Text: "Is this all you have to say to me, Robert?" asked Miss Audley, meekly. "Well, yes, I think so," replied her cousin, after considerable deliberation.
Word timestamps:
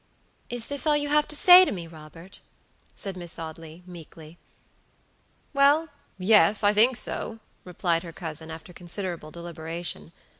"Is 0.49 0.65
this 0.65 0.87
all 0.87 0.97
you 0.97 1.09
have 1.09 1.27
to 1.27 1.35
say 1.35 1.63
to 1.63 1.71
me, 1.71 1.85
Robert?" 1.85 2.39
asked 2.97 3.15
Miss 3.15 3.37
Audley, 3.37 3.83
meekly. 3.85 4.39
"Well, 5.53 5.89
yes, 6.17 6.63
I 6.63 6.73
think 6.73 6.97
so," 6.97 7.37
replied 7.65 8.01
her 8.01 8.11
cousin, 8.11 8.49
after 8.49 8.73
considerable 8.73 9.29
deliberation. 9.29 10.11